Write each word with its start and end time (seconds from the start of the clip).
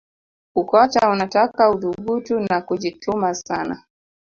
ukocha 0.55 1.09
unataka 1.09 1.69
uthubutu 1.71 2.39
na 2.39 2.61
kujituma 2.61 3.33
sana 3.35 3.83